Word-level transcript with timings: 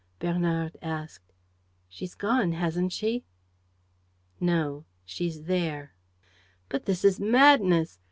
Bernard 0.17 0.77
asked: 0.81 1.31
"She's 1.87 2.15
gone, 2.15 2.53
hasn't 2.53 2.91
she?" 2.91 3.23
"No, 4.39 4.83
she's 5.05 5.43
there." 5.43 5.93
"But 6.69 6.85
this 6.85 7.05
is 7.05 7.19
madness! 7.19 7.99